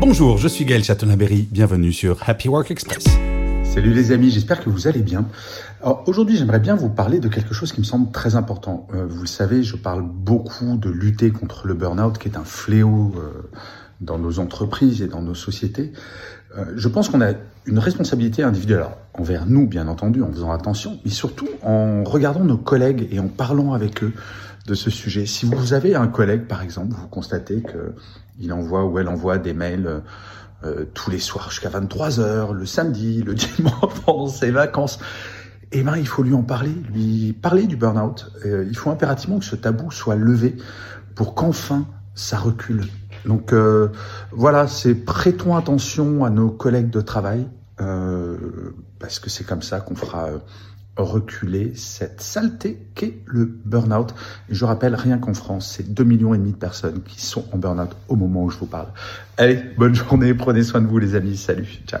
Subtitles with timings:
[0.00, 3.04] Bonjour, je suis Gaël Chatonaberry, bienvenue sur Happy Work Express.
[3.64, 5.26] Salut les amis, j'espère que vous allez bien.
[6.06, 8.88] aujourd'hui, j'aimerais bien vous parler de quelque chose qui me semble très important.
[8.94, 12.44] Euh, vous le savez, je parle beaucoup de lutter contre le burn-out, qui est un
[12.44, 13.42] fléau euh,
[14.00, 15.92] dans nos entreprises et dans nos sociétés.
[16.56, 17.32] Euh, je pense qu'on a
[17.66, 22.56] une responsabilité individuelle envers nous, bien entendu, en faisant attention, mais surtout en regardant nos
[22.56, 24.12] collègues et en parlant avec eux
[24.66, 25.26] de ce sujet.
[25.26, 27.94] Si vous avez un collègue, par exemple, vous constatez que
[28.38, 30.00] il envoie ou elle envoie des mails euh,
[30.64, 34.98] euh, tous les soirs jusqu'à 23 heures, le samedi, le dimanche, pendant ses vacances,
[35.72, 38.32] eh ben, il faut lui en parler, lui parler du burn-out.
[38.44, 40.56] Il faut impérativement que ce tabou soit levé
[41.14, 42.86] pour qu'enfin ça recule.
[43.24, 43.54] Donc
[44.32, 47.46] voilà, c'est prêtons attention à nos collègues de travail,
[47.76, 50.28] parce que c'est comme ça qu'on fera
[50.96, 54.14] reculer cette saleté qu'est le burn-out.
[54.50, 57.44] Et je rappelle, rien qu'en France, c'est 2 millions et demi de personnes qui sont
[57.52, 58.88] en burn-out au moment où je vous parle.
[59.38, 62.00] Allez, bonne journée, prenez soin de vous les amis, salut, ciao.